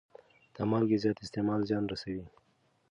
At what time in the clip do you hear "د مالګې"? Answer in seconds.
0.55-0.97